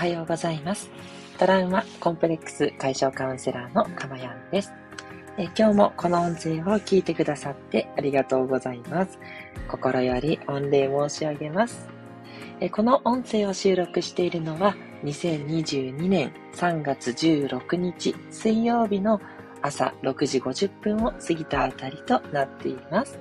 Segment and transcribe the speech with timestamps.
[0.00, 0.88] はようございます。
[1.38, 4.72] トラウマコンプレックス解消カウンセラーのかまやんです。
[5.36, 9.18] え今日もこの音声を聞いてくださってありがとうございます。
[9.68, 11.86] 心より御礼申し上げます。
[12.60, 19.20] えこの音声を収録しているのは2022年3月16日水曜日の
[19.60, 23.18] 朝6時50分を過ぎたあたりとなっています。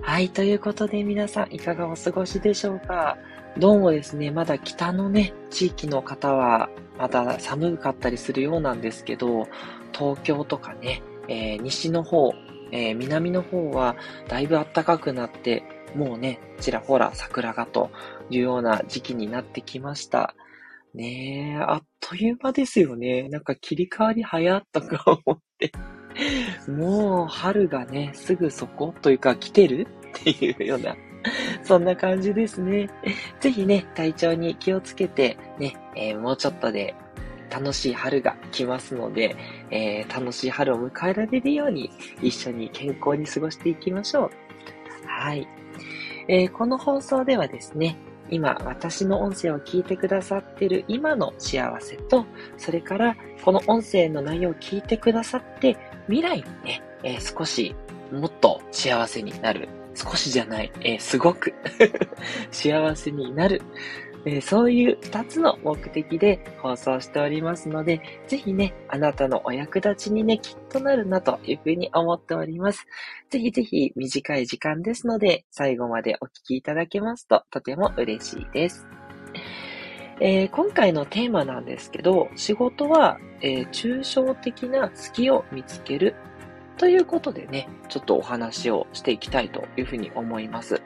[0.00, 3.18] はい、ということで皆さんいかがお過ごしでしょうか？
[3.58, 9.48] どうもですね、まだ北のね、地域の方はまだ寒かったりするようなんですけど、
[9.92, 12.32] 東京とかね、えー、西の方、
[12.72, 13.96] えー、南の方は
[14.28, 15.64] だいぶ暖かくなって、
[15.94, 17.90] もうね、ちらほら桜がと
[18.30, 20.34] いうような時期になってきました。
[20.94, 23.28] ねえ、あっという間ですよね。
[23.28, 25.72] なんか切り替わり早ったか思って。
[26.68, 29.86] もう春がね、すぐそこというか来てる
[30.20, 30.96] っていうような、
[31.62, 32.88] そんな感じですね。
[33.40, 36.94] ぜひね、体調に気をつけて、ね、えー、もうちょっとで
[37.50, 39.36] 楽しい春が来ますので、
[39.70, 41.90] えー、楽しい春を迎えられるように、
[42.22, 44.30] 一緒に健康に過ごしていきましょう。
[45.06, 45.46] はい。
[46.28, 47.96] えー、この放送ではですね、
[48.30, 52.24] 今、私の音声を聞いてくださってる今の幸せと、
[52.56, 57.74] それからこの音声の内容を聞いてくださって、未来にね、えー、少し
[58.12, 59.79] もっと幸せになる。
[59.94, 61.52] 少しじゃない、えー、すごく
[62.50, 63.62] 幸せになる。
[64.26, 72.86] えー、そういう二つの目的で放送しておりますので、ぜひね、あなたのお役立ちにね、きっとなるなというふうに思っております。
[73.30, 78.86] ぜひぜひ短い時間ですので、最後までお聞きいただけますととても嬉しいです。
[80.22, 86.14] えー、今回のテーマなんですけど、仕事は、えー、抽象的な好きを見つける
[86.80, 90.80] ということでね、ちょっとお話をしていきたいというふうに思います。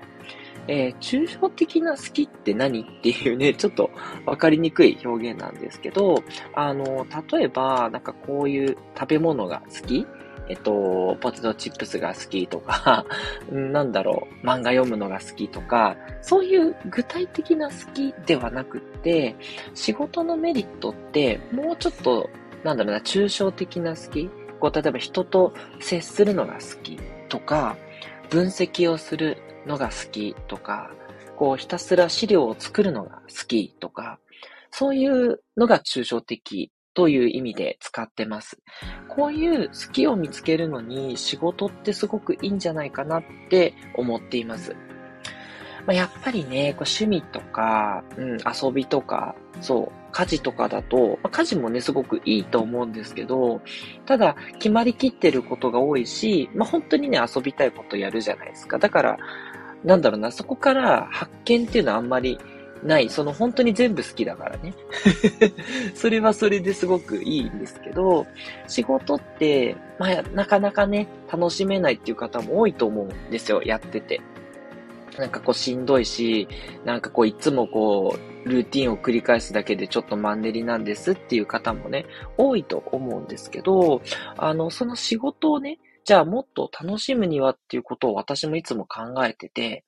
[0.67, 3.93] えー、抽象的な好きって何っていうね、 ちょっと
[4.27, 10.05] わかりにくい表現なんですけど、あの、例えば、なんかこういう食べ物が好き？
[10.49, 13.07] えっと、ポテトチップスが好きとか、
[13.49, 19.37] なんだろう、漫画読むのが好きとか、そういう具体的な好きではなくって、
[19.75, 22.29] 仕事のメリットって、もうちょっと、
[22.65, 24.29] なんだろうな、抽象的な好き？
[24.61, 26.99] こう、例えば人と接するのが好き
[27.29, 27.77] とか、
[28.31, 30.91] 分析をするのが好きとか、
[31.37, 34.19] こう、ひたすら資料を作るのが好きとか、
[34.71, 38.59] そういうのが抽象的という意味で使ってます。
[39.09, 44.75] こういう好きを見つけるのに仕事ってすごくいいんじゃないかなって思っています。
[45.87, 53.61] まあ、やっぱりね、こう趣味とか、うん、遊びとか、そう、家事とかだと、まあ、家事もね、すごくいいと思うんですけど、
[54.07, 58.79] ただ、決まりきってることが多いし、まあ、本当にね、遊びたいことやるじゃないですか。
[58.79, 59.19] だから、
[59.83, 62.39] なんだろうな、そこから発見っていうのはあんまり
[62.85, 63.09] ない。
[63.09, 64.73] その本当に全部好きだからね。
[65.97, 68.25] それはそれですごくいいんですけど、
[68.69, 74.21] 仕事って、まあ、なかなかね、楽しめないっていう方も多いと思うんですよ、やってて。
[75.19, 76.49] なんかこうしんどいし、
[76.85, 84.03] なんかこういつもこう、ルーティンを繰り返すだけでちょっとマンネリなんですっていう方もね、多いと思うんですけど、
[84.37, 89.85] あの、その仕事をね、じゃあもっと楽しむにはっていうことを私もいつも考えてて、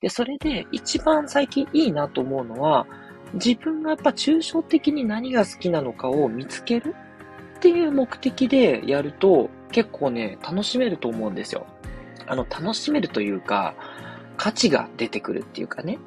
[0.00, 2.86] で、それで一番最近いいなと思うのは、
[3.34, 6.94] 自分がやっぱ抽象的に何が好きなのかを見つける
[7.56, 11.66] っていう目的でやると結構ね、楽しめると思うんですよ。
[12.28, 13.74] あの、楽しめるというか、
[14.36, 15.98] 価値が出てくるっていうかね。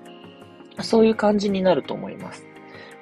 [0.81, 2.45] そういう感じになると思います。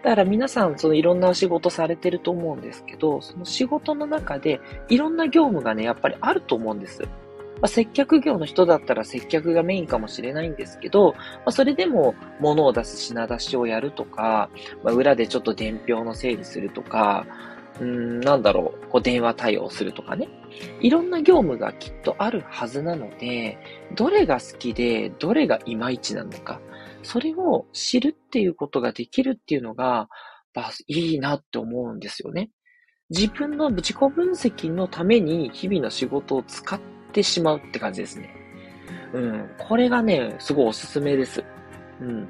[0.04, 7.04] だから皆さん、そのいろんな仕事されてると思うんですけど、その仕事の中でいろんな業務がね、やっぱりあると思うんです。
[7.04, 14.50] まあ、接客業の人だったら接客がメインかもしれないんですけど、まあ、それでも物を出す品出しをやるとか、
[14.84, 17.26] まあ、裏でちょっと伝票の整理するとか、
[17.80, 20.28] うん、なんだろう、こう電話対応するとかね。
[20.82, 23.58] いろんな業務がきっとあるはずなので、
[23.96, 26.60] どれが好きで、どれがいまいちなのか、
[27.04, 30.10] それを知るっていうことができるっていうのが、
[30.54, 32.50] まあ、いいなって思うんですよね。
[33.10, 36.80] 自分の自己分析のために日々の仕事を使っ
[37.14, 38.34] てしまうって感じですね。
[39.14, 39.50] うん。
[39.58, 41.44] これがね、すごいおすすめです。
[42.02, 42.28] うん。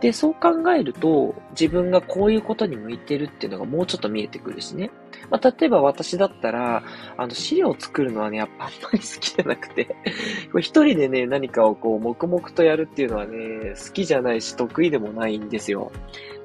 [0.00, 4.90] で、そう考えると、自分がこういうことに向いてるっていうのがもうちょっと見えてくるしね。
[5.30, 6.82] まあ、例えば私だったら、
[7.16, 9.94] あの、資料を作るのはね、やっぱあんまり好きじゃなくて
[10.60, 15.90] 一人でね、何かをこう、黙々とやるっていうのはね、好きじゃないし、得意でもないんですよ。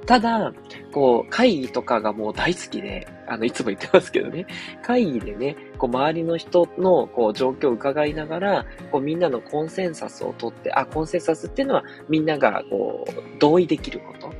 [0.05, 0.51] ただ、
[0.91, 4.47] こう、会議とかがもう大好きで、あの、いつも言ってますけどね、
[4.81, 14.33] 会議でね、こう、周りの人の、こう、状況を伺いながら、こう、みんなのコンセンサスをとって、あ、コンセンサスっていうのは、みんなが、こう、同意できること。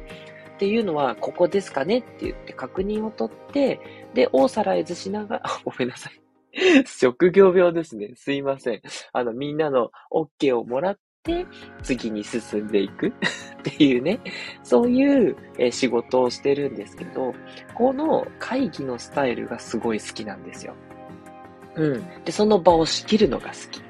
[0.60, 3.80] っていうのはここですかねって言って確認を取って、
[4.14, 6.22] で、オーサライズしながら、 ごめんなさい。
[6.86, 8.12] 職業病ですね。
[8.16, 8.82] すいません。
[9.14, 11.46] あの、みんなの OK をもらって、
[11.82, 13.12] 次に進んでいく っ
[13.64, 14.20] ていうね、
[14.62, 17.34] そういう、え仕事をしてるんですけど、
[17.74, 20.76] この会議のスタイルがすごい好きなんですよ。
[21.76, 22.24] うん。
[22.26, 23.82] で、その場を仕切るのが好き。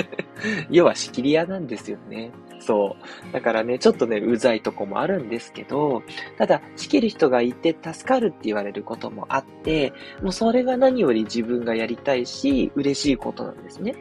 [0.68, 2.32] 要は仕切り屋なんですよね。
[2.64, 2.96] そ
[3.28, 3.32] う。
[3.32, 6.02] だからね、ちょっとね、うざいとこもあるんですけど、
[6.38, 9.92] ただ、仕切る人がいて助かるって言われることもあって、
[10.22, 13.94] もうそれが何より自分がやりたいし、嬉しいことなんですね。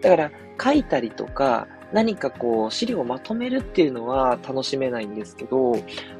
[0.00, 0.30] だから、
[0.62, 5.72] 書いたりとか、何かこう、資料をまとめるっていうのは楽しめないんですけど、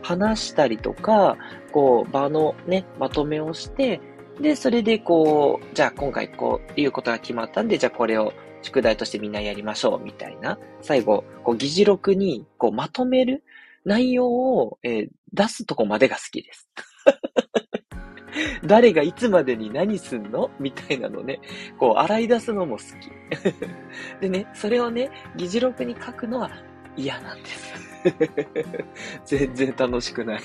[0.02, 1.36] 話したりとか、
[1.72, 4.00] こう、場のね、まとめをして、
[4.40, 10.58] で、それでこう、じゃあ今回こういうことが決まったんで、じゃあこれを宿題としてみんなやりましょう、みたいな。
[10.82, 13.42] 最後、こう、議事録に、こう、まとめる
[13.84, 16.68] 内容を、えー、出すとこまでが好きです。
[18.64, 21.40] 誰がいつまでに何すんのみたいなのね、
[21.78, 23.10] こう、洗い出すのも好き。
[24.20, 26.50] でね、それをね、議事録に書くのは
[26.96, 27.74] 嫌なんです。
[29.24, 30.40] 全然楽しくない。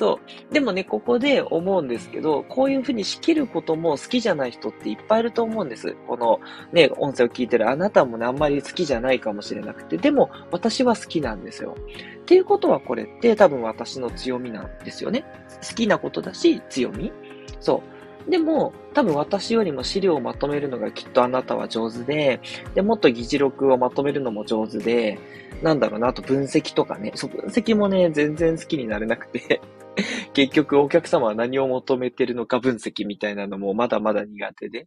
[0.00, 0.18] そ
[0.50, 0.54] う。
[0.54, 5.94] でもね、ここで思うんですけど、こういうふうに仕切ることも好きじゃない人っていっぱいいると思うんです。
[6.08, 6.40] この
[6.72, 11.76] ね、音声を聞いてるあなたもね、あんまり好きじゃないかもしれなくて、でも私は好きなんですよ。
[12.22, 15.22] っていうことはこれって多分私の強みなんですよね。
[15.68, 17.12] 好きなことだし、強み。
[17.60, 17.82] そ
[18.26, 18.30] う。
[18.30, 22.40] でも、多分私よりも資料をまとめるのがきっとあなたは上手で、
[22.74, 25.18] で、もっと議事録をまとめるのも上手で、
[25.62, 29.60] なんだろうな、あと分析とかね、そう、分析もね、全然好きになれなくて
[30.34, 34.86] 結局お客様は何を求めてるのか分析みたいなのもまだまだ苦手で。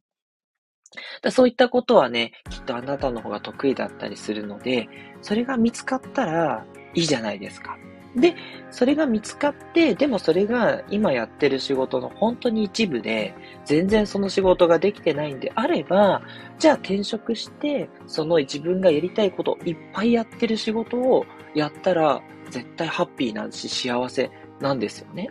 [1.22, 4.88] だそういったことはね、きっとあなたの方が得意だったりするので、
[5.22, 7.78] それが見つかったらいいじゃないですか。
[8.16, 8.36] で、
[8.70, 13.34] それが見つかって、でもそれが今やってる仕事の本当に一部で、
[13.66, 16.22] 全然その仕事ができてないんであれば、
[16.60, 21.26] じゃあ転職して、その自分がやりたいこといっぱいやってる仕事を
[21.56, 22.22] やったら、
[22.52, 24.30] 絶対ハッピーなんし幸せ
[24.64, 25.30] なんですよね。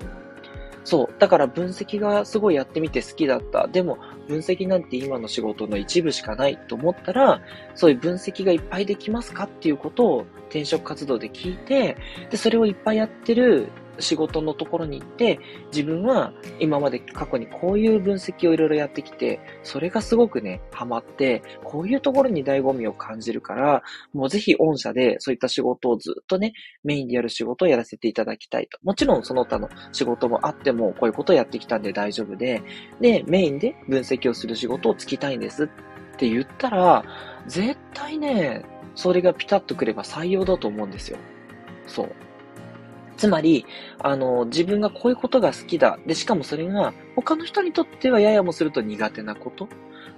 [0.84, 1.14] そう。
[1.19, 3.67] だから分析がすごいやってみて好きだった。
[3.67, 3.99] でも
[4.29, 7.40] 分析なんて今の仕事の一部しかないと思ったら、
[7.75, 11.96] そういう分析がいっぱいできますかっていうことを転職活動で聞いて、
[12.31, 15.38] で、それをいっぱいやってる仕事のところに行って、
[15.72, 26.52] 自分は今まで過去にこういう分析をいろいろやってきて、それがすごくね、ハマって、こういうところに醍醐味を感じるから、もうぜひ御社でそういった仕事をずっとね、
[26.84, 28.78] メインでやる仕事をやらせていただきたいと。
[28.82, 32.62] もちろんその他の仕事もあっても、こういうことをやってきたんで大丈夫で、
[33.00, 35.68] で、メインで分析をする仕事をつきたいんですっ
[36.16, 37.04] て言ったら、
[37.46, 41.18] 絶対ね、それがピタッとくれば採用だと思うんですよ。
[41.86, 42.08] そう。
[43.22, 43.64] つまり、
[44.00, 45.96] あの、自分がこういうことが好きだ。
[46.08, 49.69] で、しかもそれが他の人にとってはややもすると苦手なこと。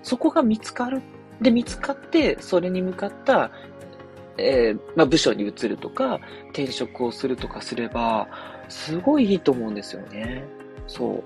[0.02, 1.02] そこが見つかる。
[1.38, 3.50] で、見つかって、それに向かった、
[4.38, 6.18] えー、まあ、部署に移るとか、
[6.48, 8.26] 転職をするとかすれば、
[8.70, 10.42] すごいいいと思うんですよね。
[10.86, 11.24] そう。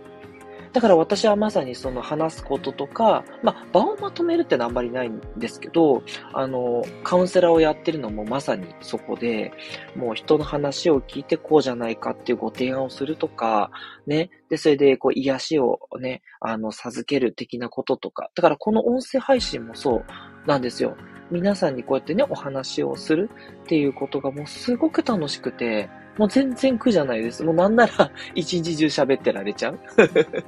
[0.73, 9.53] だから私はまさにその話すこととか、まあ、場をまとめるってのはあんまりないんですけど、あの、カウンセラーをやってるのもまさにそこで、
[9.97, 13.71] もう人の話を聞いてこうじゃないかっていうご提案をするとか、
[14.07, 20.05] ね、で、それでこう癒しをね、あの、授ける的なこととか、だからこの音声配信もそう
[20.47, 20.97] なんですよ。
[21.31, 23.29] 皆さんにこうやってね、お話をする
[23.65, 27.43] っていうことがもうすごく楽しくて、もう全然苦じゃないです。
[27.45, 29.79] もうなんなら 一日中喋ってられちゃう。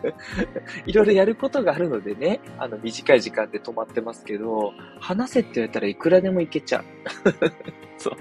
[0.85, 6.85] いろいろやることがあるのでね、あの短い時間で止まってますけど、話せって言われたらいくらでもいけちゃう。
[7.97, 8.15] そう。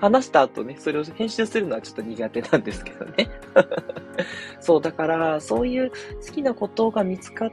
[0.00, 3.30] 話した後ね、それを編集するのはちょっと苦手なんですけどね。
[4.60, 7.50] そう、だから、そういう好きなことが見つかっ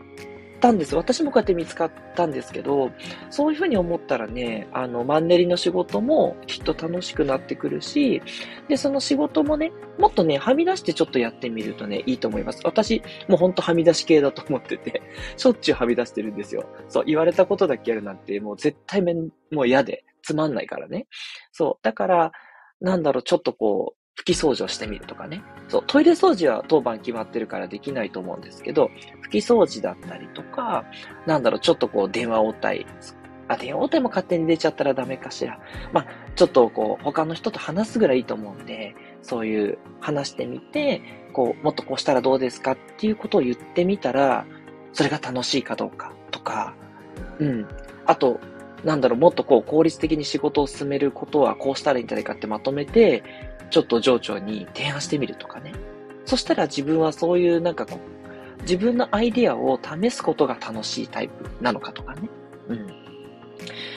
[0.64, 0.96] たんです。
[0.96, 2.90] 私もこうやって見つかったんですけど、
[3.30, 8.22] そういうふうに思ったらね、あの、マンネリの仕事もきっと楽しくなってくるし、
[8.70, 12.62] で、その仕事もね、もっとね、はみ出してちょっとやってみるとね、いいと思います。
[12.64, 15.02] 私、もうほんとはみ出し系だと思ってて、
[15.36, 16.64] しょっちゅうはみ出してるんですよ。
[16.88, 21.08] そう、言われたことだけやるなんて、もう絶対めん、もう嫌で、つまんないからね。
[21.52, 22.32] そう、だから、
[22.80, 25.44] なんだろう、ちょっとこう、拭き掃除をしてみるとかね。
[25.68, 28.92] そう、トイレ掃除は当番決まってるからできないと思うんですけど、
[29.26, 30.86] 拭き掃除だったりとか、
[31.26, 32.86] なんだろう、ちょっとこう電話応対。
[33.48, 35.60] あ、電話応対も勝手に出ちゃったらダメかしら。
[35.92, 41.02] まあ、ちょっとこう、他の人と話すぐらいいいと思うんで、そういう話してみて、
[41.34, 44.46] こう、もっとこうしたらどうですかっていうことを言ってみたら、
[44.94, 46.76] それが楽しいかどうかとか、
[47.40, 47.68] うん。
[48.06, 48.40] あと、
[48.84, 53.24] なんだろう、もっとこう効率的に仕事を進めることはこうしたらいいんじゃないかってまとめて、
[53.74, 55.74] ちょっと上長に提案してみるとかね。
[56.26, 62.30] そしたら自分はそういうなんかこう、自分のアイディアを試すことが楽しいタイプなのかとかね。
[62.68, 62.88] うん。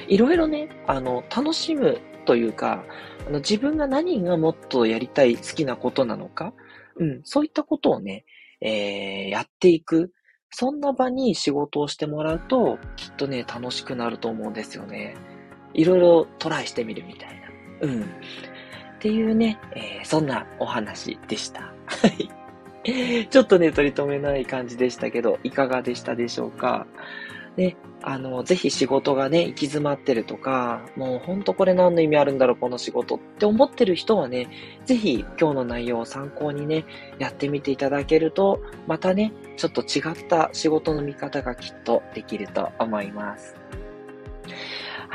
[0.09, 2.85] いろいろね、あの、楽しむというか、
[3.27, 6.55] あの自分が何がもっとやりたい好きなことなのか、
[6.97, 8.25] うん、そういったことをね、
[8.63, 10.11] えー、やっていく。
[10.51, 15.17] そんな場に仕事をしてもらうと、きっとね、楽しくなると思うんですよね。
[15.75, 17.47] いろいろトライしてみるみたいな。
[17.83, 18.07] うん。
[19.07, 21.61] っていうね、えー、そんなお話でした。
[21.87, 22.29] はい。
[23.29, 26.89] ちょっとね、取り留めない感じでしたけど、いかがでしたでしょうか？
[27.57, 34.49] ね、あの、ぜひ仕事がね、行き詰まってるとか、もうほんとこれ何の意味あるんだろう、この仕事って思ってる人はね、
[34.87, 36.85] ぜひ今日の内容を参考にね、
[37.21, 43.55] やってみていただけると、またね、ちょっと違った仕事の見方がきっとできると思います。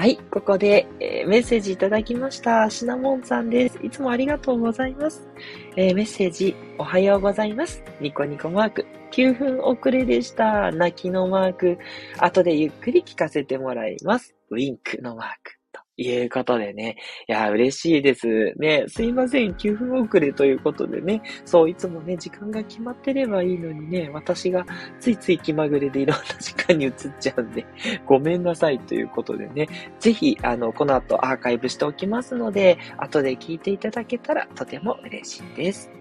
[0.02, 2.68] はい、ここで、えー、メッセージいただきました。
[2.72, 3.78] シナモンさんです。
[3.84, 5.30] いつもありがとうございます。
[5.76, 7.84] えー、メッセージ、おはようございます。
[8.00, 8.88] ニコニコマーク。
[9.12, 10.72] 9分遅れでした。
[10.72, 11.78] 泣きのマーク。
[12.18, 14.34] 後でゆっくり聞かせてもらいます。
[14.50, 15.61] ウィンクのマーク。
[16.02, 16.98] いうことでね。
[17.28, 18.54] いや、嬉しいです。
[18.58, 19.54] ね、すいません。
[19.54, 21.22] 9分遅れということでね。
[21.46, 24.66] そう、いつもね、時間が決まってればいいのにね、私が
[25.00, 27.66] ついつい気まぐれでいろんな時間に移っちゃうんで、
[28.06, 29.68] ごめんなさいということでね。
[30.00, 35.92] ぜひ、あの、この後アーカイブしておきますので、後で聞いていただけたらとても嬉しいです。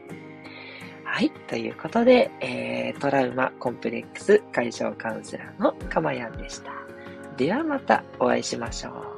[1.05, 1.31] はい。
[1.49, 6.71] ということで、えー、トラウマコンプレックス解消カウンセラーのかまやんでした。
[7.37, 9.10] ではまたお会いしましょう。